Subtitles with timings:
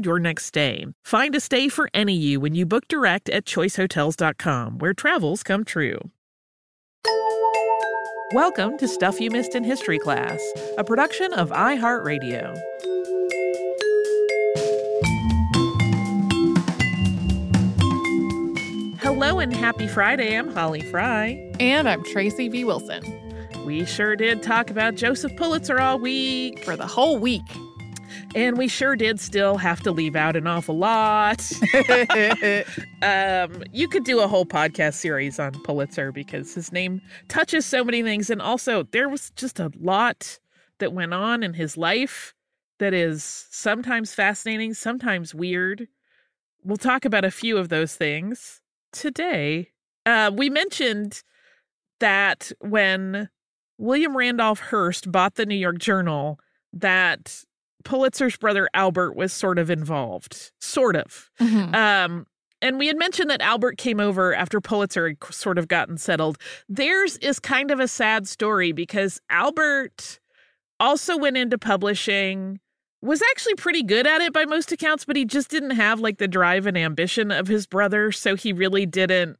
[0.00, 0.86] your next stay.
[1.04, 5.64] Find a stay for any you when you book direct at choicehotels.com, where travels come
[5.64, 5.98] true.
[8.32, 10.40] Welcome to Stuff You Missed in History Class,
[10.78, 12.58] a production of iHeartRadio.
[19.00, 20.34] Hello and happy Friday.
[20.36, 21.52] I'm Holly Fry.
[21.60, 22.64] And I'm Tracy V.
[22.64, 23.02] Wilson.
[23.66, 26.64] We sure did talk about Joseph Pulitzer all week.
[26.64, 27.42] For the whole week.
[28.34, 31.42] And we sure did still have to leave out an awful lot.
[33.02, 37.84] um, you could do a whole podcast series on Pulitzer because his name touches so
[37.84, 38.30] many things.
[38.30, 40.38] And also, there was just a lot
[40.78, 42.34] that went on in his life
[42.78, 45.88] that is sometimes fascinating, sometimes weird.
[46.64, 48.62] We'll talk about a few of those things
[48.92, 49.72] today.
[50.06, 51.22] Uh, we mentioned
[52.00, 53.28] that when
[53.76, 56.40] William Randolph Hearst bought the New York Journal,
[56.72, 57.44] that
[57.84, 61.30] Pulitzer's brother Albert was sort of involved, sort of.
[61.40, 61.74] Mm-hmm.
[61.74, 62.26] Um,
[62.62, 66.38] and we had mentioned that Albert came over after Pulitzer had sort of gotten settled.
[66.68, 70.20] Theirs is kind of a sad story because Albert
[70.78, 72.60] also went into publishing,
[73.02, 76.18] was actually pretty good at it by most accounts, but he just didn't have like
[76.18, 78.12] the drive and ambition of his brother.
[78.12, 79.36] So he really didn't,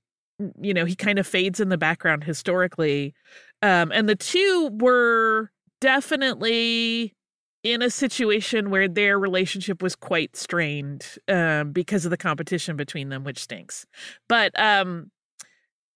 [0.61, 3.15] you know, he kind of fades in the background historically.
[3.63, 7.15] Um, and the two were definitely
[7.63, 13.09] in a situation where their relationship was quite strained um, because of the competition between
[13.09, 13.87] them, which stinks.
[14.29, 15.11] But um,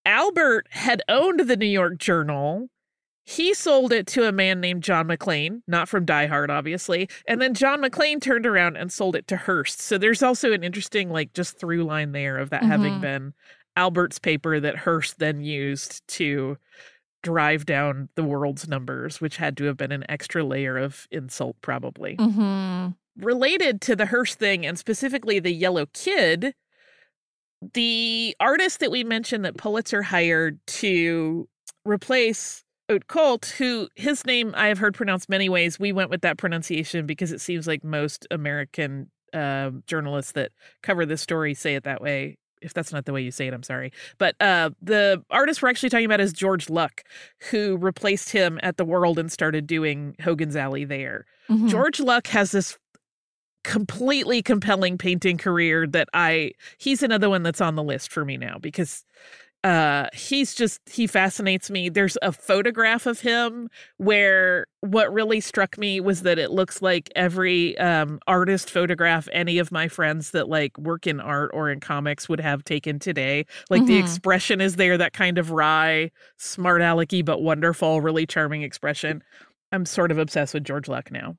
[0.05, 2.69] Albert had owned the New York Journal.
[3.25, 7.09] He sold it to a man named John McLean, not from Die Hard, obviously.
[7.27, 9.81] And then John McLean turned around and sold it to Hearst.
[9.81, 12.71] So there's also an interesting, like, just through line there of that mm-hmm.
[12.71, 13.35] having been
[13.75, 16.57] Albert's paper that Hearst then used to
[17.27, 21.57] drive down the world's numbers, which had to have been an extra layer of insult,
[21.61, 22.17] probably.
[22.17, 22.91] Mm-hmm.
[23.25, 26.55] Related to the Hearst thing, and specifically the Yellow Kid,
[27.75, 31.49] the artist that we mentioned that Pulitzer hired to
[31.85, 35.81] replace Outcault, who his name I have heard pronounced many ways.
[35.81, 40.53] We went with that pronunciation because it seems like most American uh, journalists that
[40.85, 43.55] cover this story say it that way if that's not the way you say it,
[43.55, 43.93] I'm sorry.
[44.19, 47.03] But uh, the artist we're actually talking about is George Luks,
[47.51, 51.27] who replaced him at the World and started doing Hogan's Alley there.
[51.49, 51.69] Mm-hmm.
[51.69, 52.79] George Luks has this
[53.65, 58.37] completely compelling painting career that I he's another one that's on the list for me
[58.37, 59.05] now because
[59.67, 61.89] uh he's just he fascinates me.
[61.89, 67.11] There's a photograph of him where what really struck me was that it looks like
[67.17, 71.81] every um artist photograph any of my friends that like work in art or in
[71.81, 73.45] comics would have taken today.
[73.69, 73.89] Like mm-hmm.
[73.89, 79.21] the expression is there that kind of wry smart alecky but wonderful really charming expression.
[79.73, 81.37] I'm sort of obsessed with George Luks now.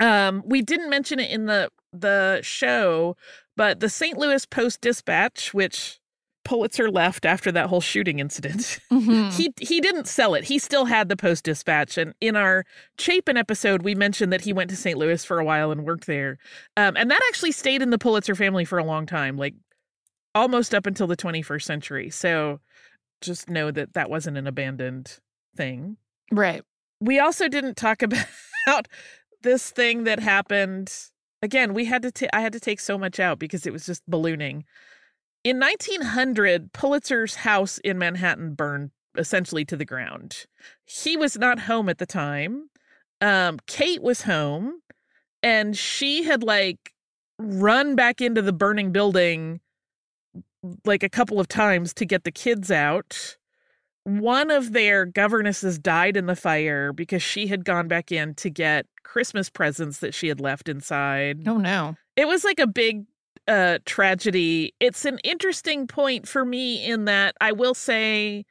[0.00, 3.16] Um we didn't mention it in the the show
[3.56, 5.98] but the st louis post dispatch which
[6.44, 8.78] Pulitzer left after that whole shooting incident.
[8.94, 9.30] Mm-hmm.
[9.30, 10.44] he he didn't sell it.
[10.44, 11.98] He still had the Post Dispatch.
[11.98, 12.64] And in our
[12.96, 14.96] Chapin episode, we mentioned that he went to St.
[14.96, 16.38] Louis for a while and worked there.
[16.76, 19.54] Um, and that actually stayed in the Pulitzer family for a long time, like
[20.34, 22.10] almost up until the 21st century.
[22.10, 22.60] So
[23.20, 25.18] just know that that wasn't an abandoned
[25.56, 25.96] thing.
[26.30, 26.62] Right.
[27.00, 28.02] We also didn't talk
[28.66, 28.86] about
[29.42, 30.92] this thing that happened
[31.44, 33.86] again, we had to ta- I had to take so much out because it was
[33.86, 34.64] just ballooning.
[35.44, 40.46] In 1900, Pulitzer's house in Manhattan burned essentially to the ground.
[40.86, 42.70] He was not home at the time.
[43.20, 44.80] Um, Kate was home
[45.42, 46.94] and she had like
[47.38, 49.60] run back into the burning building
[50.86, 53.36] like a couple of times to get the kids out.
[54.04, 58.50] One of their governesses died in the fire because she had gone back in to
[58.50, 61.46] get Christmas presents that she had left inside.
[61.46, 61.96] Oh no.
[62.16, 63.04] It was like a big
[63.48, 64.74] uh tragedy.
[64.80, 68.44] It's an interesting point for me in that I will say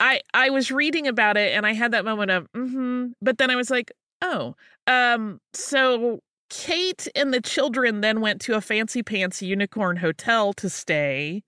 [0.00, 3.50] I I was reading about it and I had that moment of mm-hmm, but then
[3.50, 3.92] I was like,
[4.22, 4.54] oh,
[4.86, 10.68] um, so Kate and the children then went to a fancy pants unicorn hotel to
[10.68, 11.42] stay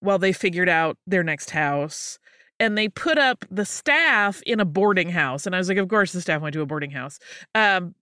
[0.00, 2.18] while they figured out their next house.
[2.60, 5.46] And they put up the staff in a boarding house.
[5.46, 7.18] And I was like, of course, the staff went to a boarding house.
[7.54, 7.94] Um,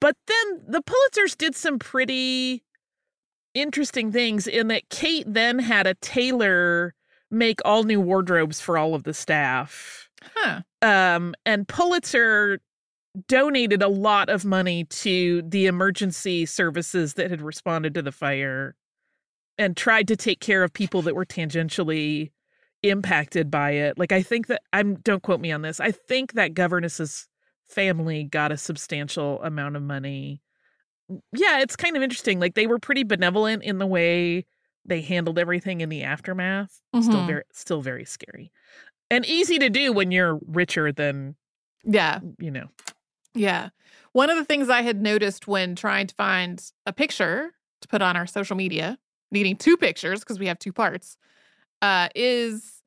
[0.00, 2.62] but then the Pulitzers did some pretty
[3.54, 6.94] interesting things in that Kate then had a tailor
[7.30, 10.08] make all new wardrobes for all of the staff.
[10.34, 10.62] Huh.
[10.82, 12.60] Um, and Pulitzer
[13.26, 18.76] donated a lot of money to the emergency services that had responded to the fire
[19.58, 22.30] and tried to take care of people that were tangentially
[22.82, 23.98] impacted by it.
[23.98, 25.80] Like I think that I'm don't quote me on this.
[25.80, 27.28] I think that governess's
[27.68, 30.40] family got a substantial amount of money.
[31.32, 32.40] Yeah, it's kind of interesting.
[32.40, 34.46] Like they were pretty benevolent in the way
[34.84, 36.80] they handled everything in the aftermath.
[37.00, 37.24] Still Mhm.
[37.24, 38.52] very still very scary.
[39.10, 41.36] And easy to do when you're richer than,
[41.84, 42.20] Yeah.
[42.38, 42.68] you know.
[43.34, 43.70] Yeah.
[44.12, 48.02] One of the things I had noticed when trying to find a picture to put
[48.02, 48.98] on our social media,
[49.30, 51.16] needing two pictures because we have two parts,
[51.82, 52.82] uh, is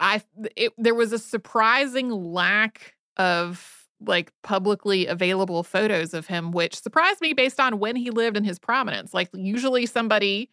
[0.00, 0.22] I
[0.56, 7.20] it, there was a surprising lack of like publicly available photos of him, which surprised
[7.20, 9.14] me based on when he lived and his prominence.
[9.14, 10.50] Like usually somebody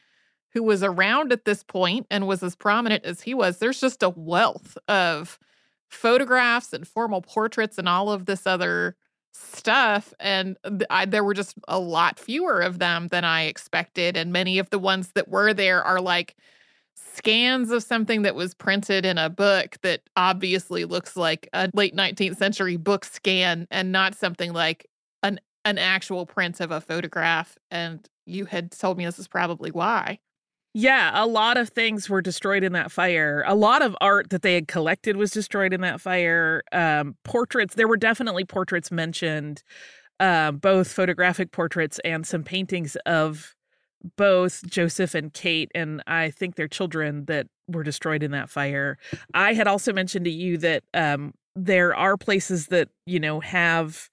[0.53, 4.03] who was around at this point and was as prominent as he was, there's just
[4.03, 5.39] a wealth of
[5.89, 8.95] photographs and formal portraits and all of this other
[9.33, 10.57] stuff and
[10.89, 14.69] I, there were just a lot fewer of them than i expected and many of
[14.69, 16.35] the ones that were there are like
[16.95, 21.95] scans of something that was printed in a book that obviously looks like a late
[21.95, 24.87] 19th century book scan and not something like
[25.23, 29.71] an an actual print of a photograph and you had told me this is probably
[29.71, 30.19] why
[30.73, 33.43] Yeah, a lot of things were destroyed in that fire.
[33.45, 36.63] A lot of art that they had collected was destroyed in that fire.
[36.71, 39.63] Um, portraits, there were definitely portraits mentioned,
[40.19, 43.55] uh, both photographic portraits and some paintings of
[44.17, 48.97] both Joseph and Kate, and I think their children that were destroyed in that fire.
[49.33, 54.09] I had also mentioned to you that um, there are places that, you know, have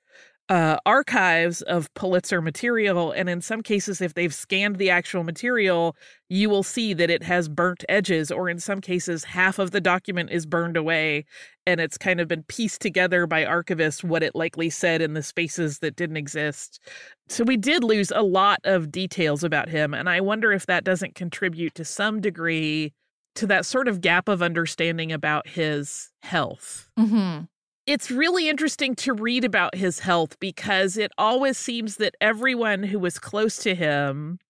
[0.49, 3.12] uh, archives of Pulitzer material.
[3.12, 5.94] And in some cases, if they've scanned the actual material,
[6.31, 9.81] you will see that it has burnt edges, or in some cases, half of the
[9.81, 11.26] document is burned away.
[11.67, 15.23] And it's kind of been pieced together by archivists what it likely said in the
[15.23, 16.81] spaces that didn't exist.
[17.28, 19.94] So we did lose a lot of details about him.
[19.94, 22.92] And I wonder if that doesn't contribute to some degree
[23.38, 27.44] to that sort of gap of understanding about his health mm-hmm.
[27.86, 32.98] it's really interesting to read about his health because it always seems that everyone who
[32.98, 34.40] was close to him,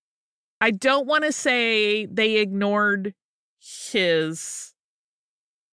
[0.61, 3.15] I don't want to say they ignored
[3.61, 4.73] his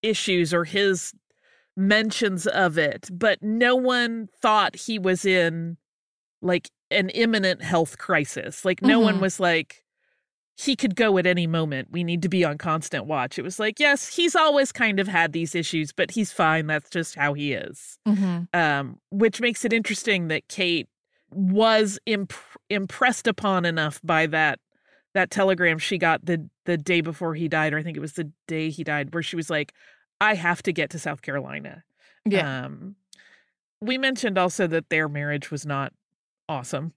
[0.02, 1.14] issues or his
[1.78, 5.78] mentions of it, but no one thought he was in
[6.42, 8.66] like an imminent health crisis.
[8.66, 9.22] Like, no one Mhm.
[9.22, 9.84] was like,
[10.58, 11.90] he could go at any moment.
[11.92, 13.38] We need to be on constant watch.
[13.38, 16.68] It was like, yes, he's always kind of had these issues, but he's fine.
[16.68, 17.98] That's just how he is.
[18.08, 18.44] Mm-hmm.
[18.58, 20.88] Um, which makes it interesting that Kate
[21.30, 22.32] was imp-
[22.70, 24.60] impressed upon enough by that
[25.14, 28.14] that telegram she got the the day before he died, or I think it was
[28.14, 29.74] the day he died, where she was like,
[30.22, 31.84] "I have to get to South Carolina."
[32.26, 32.96] yeah Um,
[33.82, 35.94] we mentioned also that their marriage was not
[36.50, 36.94] awesome.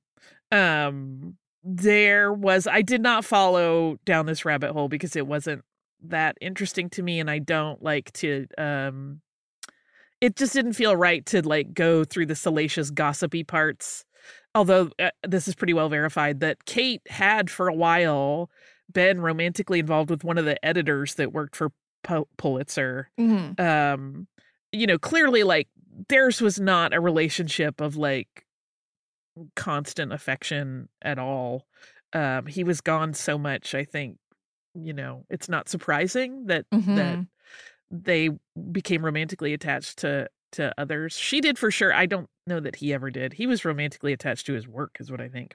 [0.50, 5.62] Um, there was, I did not follow down this rabbit hole because it wasn't
[6.04, 8.46] that interesting to me, and I don't like to.
[8.56, 9.20] Um,
[10.20, 14.04] it just didn't feel right to like go through the salacious, gossipy parts.
[14.54, 18.50] Although uh, this is pretty well verified that Kate had for a while
[18.92, 23.60] been romantically involved with one of the editors that worked for Pu- Pulitzer mm-hmm.
[23.60, 24.26] um
[24.72, 25.68] you know clearly like
[26.08, 28.46] theirs was not a relationship of like
[29.56, 31.66] constant affection at all.
[32.12, 34.16] Um he was gone so much i think
[34.74, 37.26] you know it's not surprising that that Mhm.
[37.90, 38.30] they
[38.72, 41.12] became romantically attached to to others.
[41.16, 41.92] She did for sure.
[41.92, 43.34] I don't know that he ever did.
[43.34, 45.54] He was romantically attached to his work is what i think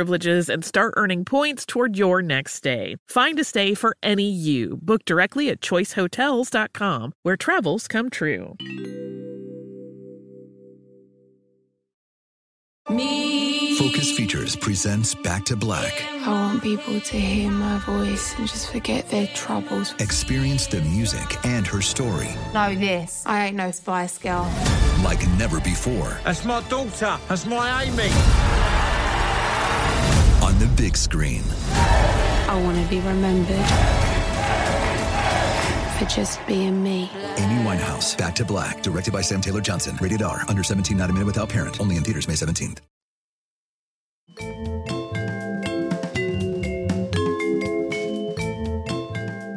[0.00, 2.96] privileges and start earning points toward your next stay.
[3.06, 4.78] Find a stay for any you.
[4.80, 8.56] Book directly at choicehotels.com, where travels come true.
[12.88, 13.76] Me.
[13.76, 16.02] Focus Features presents Back to Black.
[16.26, 19.94] I want people to hear my voice and just forget their troubles.
[20.00, 23.22] Experience the music and her story Know this.
[23.26, 24.50] I ain't no Spice Girl.
[25.04, 27.18] like never before That's my daughter.
[27.28, 28.69] That's my Amy.
[30.60, 31.42] On the big screen.
[31.72, 33.66] I want to be remembered
[35.98, 37.10] for just being me.
[37.36, 39.96] Amy Winehouse, Back to Black, directed by Sam Taylor Johnson.
[40.00, 41.80] Rated R, under 17, not a minute without parent.
[41.80, 42.78] Only in theaters May 17th.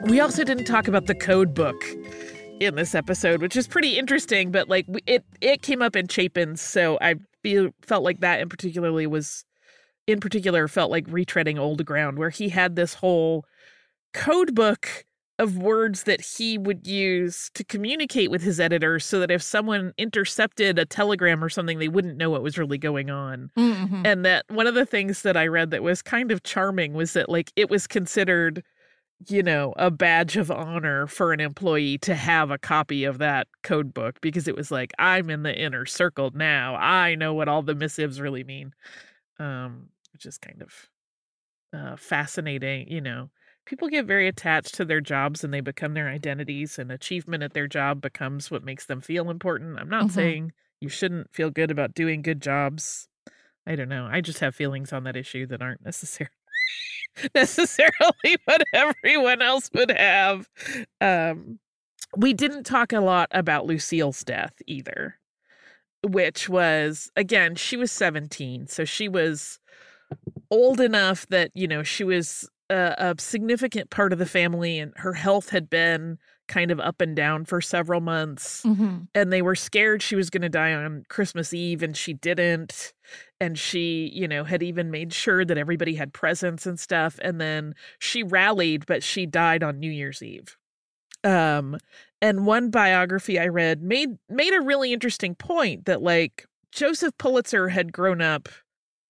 [0.09, 1.81] We also didn't talk about the code book
[2.59, 6.61] in this episode, which is pretty interesting, but like it it came up in Chapin's,
[6.61, 9.43] so I feel felt like that in particularly was
[10.07, 13.45] in particular felt like retreading old ground where he had this whole
[14.13, 15.05] code book
[15.39, 19.91] of words that he would use to communicate with his editors so that if someone
[19.97, 23.49] intercepted a telegram or something they wouldn't know what was really going on.
[23.57, 24.05] Mm-hmm.
[24.05, 27.13] and that one of the things that I read that was kind of charming was
[27.13, 28.63] that like it was considered
[29.27, 33.47] you know a badge of honor for an employee to have a copy of that
[33.63, 36.75] code book because it was like I'm in the inner circle now.
[36.75, 38.73] I know what all the missives really mean.
[39.39, 40.89] Um which is kind of
[41.73, 43.29] uh fascinating you know
[43.65, 47.53] people get very attached to their jobs and they become their identities and achievement at
[47.53, 50.11] their job becomes what makes them feel important i'm not Mhm.
[50.11, 50.51] saying
[50.81, 53.07] you shouldn't feel good about doing good jobs
[53.67, 54.07] I don't know.
[54.11, 56.31] I just have feelings on that issue that aren't necessarily
[57.35, 60.49] necessarily what everyone else would have.
[61.01, 61.59] Um
[62.17, 65.19] we didn't talk a lot about Lucille's death either,
[66.07, 69.59] which was again, she was 17, so she was
[70.53, 74.93] old enough that, you know, she was a, a significant part of the family and
[74.97, 78.63] her health had been kind of up and down for several months.
[78.63, 79.05] Mm-hmm.
[79.15, 82.93] and they were scared she was going to die on Christmas Eve and she didn't.
[83.39, 87.19] And she you know had even made sure that everybody had presents and stuff.
[87.21, 90.55] And then she rallied but she died on New Year's Eve.
[91.23, 91.77] Um
[92.21, 97.69] and one biography I read made made a really interesting point that like Joseph Pulitzer
[97.69, 98.49] had grown up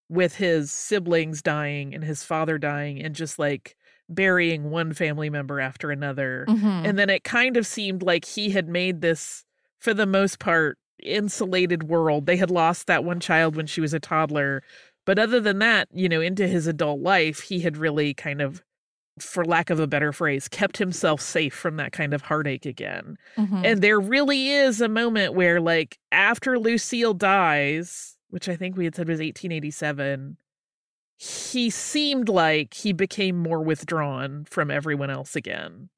[0.09, 3.75] with his siblings dying and his father dying and just like
[4.09, 6.85] burying one family member after another Mm-hmm.
[6.85, 9.45] and then it kind of seemed like he had made this
[9.79, 13.93] for the most part insulated world they had lost that one child when she was
[13.93, 14.61] a toddler
[15.05, 18.61] but other than that you know into his adult life he had really kind of
[19.19, 23.15] for lack of a better phrase, kept himself safe from that kind of heartache again.
[23.37, 23.63] Mhm.
[23.63, 28.85] And there really is a moment where, like, after Lucille dies, which I think we
[28.85, 30.37] had said was 1887,
[31.17, 35.89] he seemed like he became more withdrawn from everyone else again.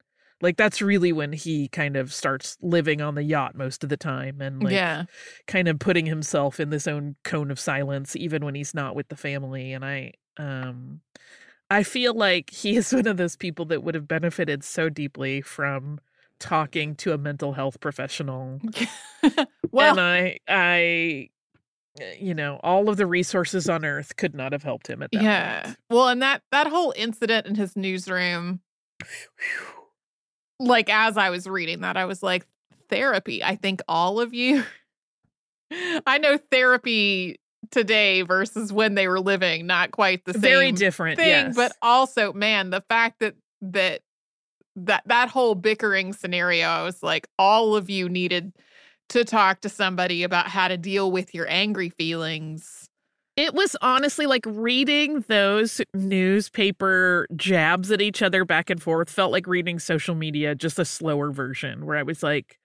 [0.42, 3.96] Like, that's really when he kind of starts living on the yacht most of the
[3.96, 5.04] time and, like, yeah.
[5.46, 9.08] kind of putting himself in this own cone of silence, even when he's not with
[9.08, 9.72] the family.
[9.72, 11.00] And I, um,
[11.70, 15.40] I feel like he is one of those people that would have benefited so deeply
[15.40, 16.00] from
[16.38, 18.60] talking to a mental health professional
[19.72, 21.30] well, and I, I,
[22.00, 25.10] Eh, you know, all of the resources on earth could not have helped him at
[25.12, 25.62] that yeah.
[25.62, 25.76] point.
[25.90, 28.60] Well, and that that whole incident in his newsroom,
[30.58, 32.46] like as I was reading that, I was like,
[32.88, 33.42] therapy.
[33.42, 34.64] I think all of you.
[36.06, 41.18] I know therapy today versus when they were living, not quite the same Very different,
[41.18, 41.28] thing.
[41.28, 41.56] yes.
[41.56, 44.02] But also, man, the fact that that
[44.76, 48.52] that that whole bickering scenario, I was like, all of you needed
[49.10, 52.88] to talk to somebody about how to deal with your angry feelings.
[53.36, 59.30] It was honestly like reading those newspaper jabs at each other back and forth felt
[59.30, 62.58] like reading social media, just a slower version where I was like,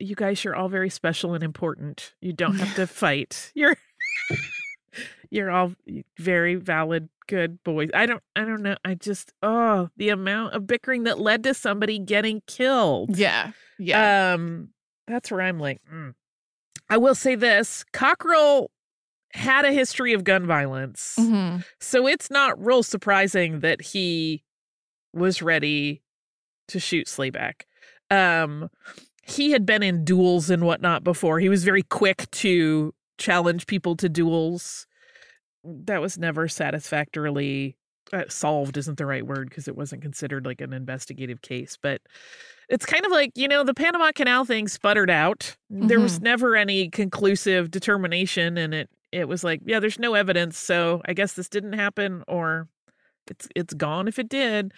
[0.00, 2.14] you guys, you're all very special and important.
[2.20, 3.52] You don't have to fight.
[3.54, 3.76] You're
[5.30, 5.74] you're all
[6.18, 7.90] very valid, good boys.
[7.94, 8.76] I don't I don't know.
[8.84, 13.16] I just oh, the amount of bickering that led to somebody getting killed.
[13.16, 13.52] Yeah.
[13.78, 14.32] Yeah.
[14.34, 14.70] Um,
[15.08, 16.14] that's where I'm like, mm.
[16.90, 18.68] I will say this: Cockerill
[19.32, 21.64] had a history of gun violence, Mhm.
[21.80, 24.42] so it's not real surprising that he
[25.12, 26.02] was ready
[26.68, 27.66] to shoot Slayback.
[28.10, 28.68] Um,
[29.22, 31.40] he had been in duels and whatnot before.
[31.40, 34.86] He was very quick to challenge people to duels.
[35.64, 37.76] That was never satisfactorily
[38.12, 42.00] uh, solved isn't the right word because it wasn't considered like an investigative case but
[42.68, 46.56] it's kind of like you know the panama canal thing sputtered out there was never
[46.56, 51.32] any conclusive determination and it it was like yeah there's no evidence so i guess
[51.34, 52.68] this didn't happen or
[53.26, 54.72] it's it's gone if it did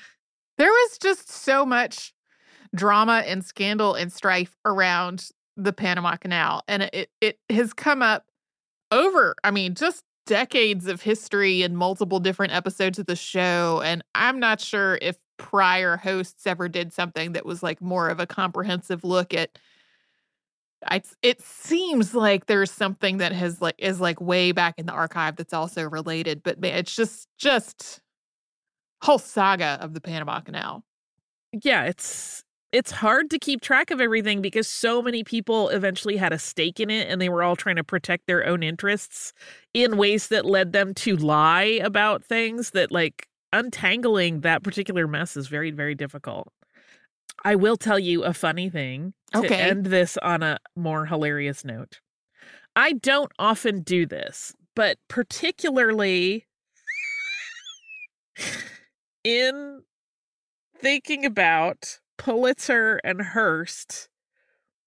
[0.58, 2.12] There was just so much
[2.74, 6.62] drama and scandal and strife around the Panama Canal.
[6.68, 8.24] And it it has come up
[8.90, 13.82] over, I mean, just decades of history and multiple different episodes of the show.
[13.84, 18.20] And I'm not sure if prior hosts ever did something that was like more of
[18.20, 19.58] a comprehensive look at
[20.86, 24.92] I, it seems like there's something that has like is like way back in the
[24.92, 28.00] archive that's also related, but man, it's just just
[29.02, 30.84] whole saga of the Panama Canal.
[31.52, 36.32] yeah it's it's hard to keep track of everything because so many people eventually had
[36.32, 39.32] a stake in it and they were all trying to protect their own interests
[39.74, 45.36] in ways that led them to lie about things that like untangling that particular mess
[45.36, 46.48] is very very difficult
[47.44, 49.60] i will tell you a funny thing to Okay.
[49.60, 52.00] end this on a more hilarious note
[52.76, 56.46] i don't often do this but particularly
[59.24, 59.82] in
[60.78, 64.10] thinking about Pulitzer and Hearst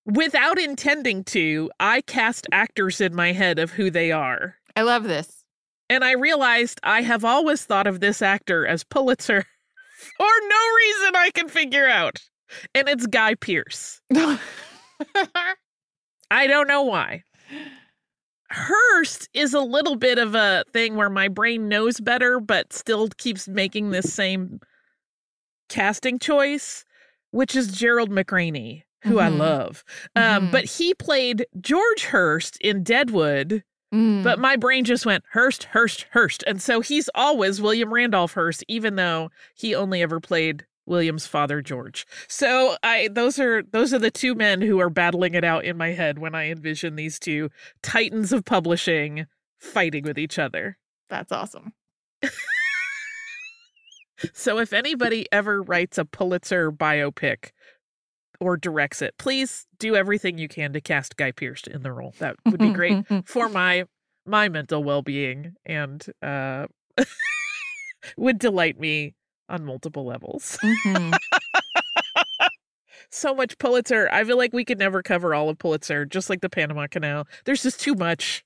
[0.06, 4.58] without intending to, I cast actors in my head of who they are.
[4.76, 5.44] I love this.
[5.90, 9.44] And I realized I have always thought of this actor as Pulitzer
[10.18, 12.20] for no reason I can figure out.
[12.76, 14.00] And it's Guy Pearce.
[16.30, 17.24] I don't know why.
[18.52, 23.08] Hearst is a little bit of a thing where my brain knows better, but still
[23.18, 24.60] keeps making this same
[25.68, 26.86] casting choice,
[27.34, 29.38] which is Gerald McRaney, who I Mhm.
[29.40, 29.84] love.
[30.16, 30.52] Um, Mhm.
[30.52, 34.24] but he played George Hearst in Deadwood, Mm.
[34.24, 36.44] but my brain just went Hurst, Hurst, Hurst.
[36.48, 41.62] And so he's always William Randolph Hearst, even though he only ever played William's father
[41.62, 42.06] George.
[42.28, 45.78] So I those are those are the two men who are battling it out in
[45.78, 47.50] my head when I envision these two
[47.82, 49.26] titans of publishing
[49.60, 50.78] fighting with each other.
[51.10, 51.74] That's awesome.
[54.34, 57.52] So if anybody ever writes a Pulitzer biopic
[58.40, 62.14] or directs it, please do everything you can to cast Guy Pearce in the role.
[62.20, 63.86] That would be great for my
[64.26, 66.68] my mental well-being and uh
[68.18, 69.16] would delight me
[69.50, 70.58] on multiple levels.
[70.64, 71.14] Mhm.
[73.10, 74.10] so much Pulitzer.
[74.12, 77.28] I feel like we could never cover all of Pulitzer, just like the Panama Canal.
[77.46, 78.44] There's just too much.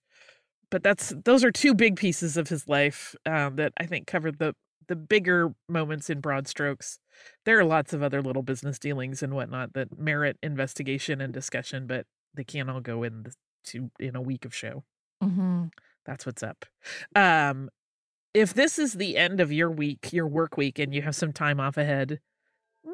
[0.70, 4.38] But that's those are two big pieces of his life um, that I think covered
[4.38, 4.54] the
[4.88, 7.00] the bigger moments in broad strokes.
[7.46, 11.88] There are lots of other little business dealings and whatnot that merit investigation and discussion,
[11.88, 13.34] but they can't all go in the,
[13.66, 14.84] to in a week of show.
[15.24, 15.72] Mhm.
[16.06, 16.66] That's what's up.
[17.16, 17.70] Um,
[18.34, 21.34] if this is the end of your week, your work week, and you have some
[21.34, 22.20] time off ahead,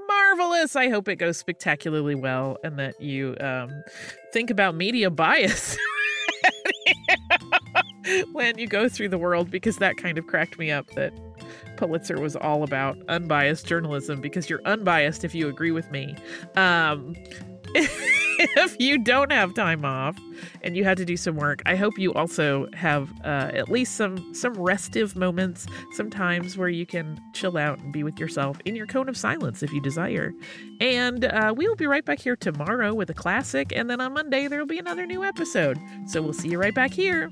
[0.07, 0.75] marvelous.
[0.75, 3.83] I hope it goes spectacularly well and that you um,
[4.31, 5.77] think about media bias
[8.31, 11.13] when you go through the world because that kind of cracked me up that
[11.77, 16.15] Pulitzer was all about unbiased journalism because you're unbiased if you agree with me.
[16.55, 17.15] Um,
[17.75, 20.17] if you don't have time off
[20.61, 23.95] and you had to do some work, I hope you also have uh, at least
[23.95, 28.59] some some restive moments, some times where you can chill out and be with yourself
[28.65, 30.33] in your cone of silence if you desire.
[30.79, 34.13] And uh, we will be right back here tomorrow with a classic, and then on
[34.13, 35.79] Monday there will be another new episode.
[36.07, 37.31] So we'll see you right back here.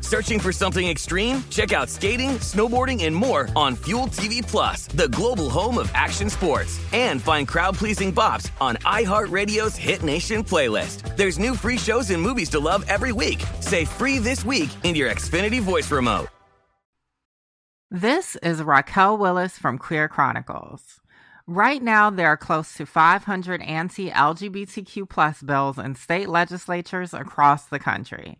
[0.11, 1.41] Searching for something extreme?
[1.49, 6.29] Check out skating, snowboarding, and more on Fuel TV Plus, the global home of action
[6.29, 6.81] sports.
[6.91, 11.15] And find crowd-pleasing bops on iHeartRadio's Hit Nation playlist.
[11.15, 13.41] There's new free shows and movies to love every week.
[13.61, 16.27] Say free this week in your Xfinity voice remote.
[17.89, 20.99] This is Raquel Willis from Queer Chronicles.
[21.47, 27.63] Right now, there are close to 500 anti LGBTQ plus bills in state legislatures across
[27.67, 28.39] the country.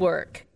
[0.00, 0.46] work.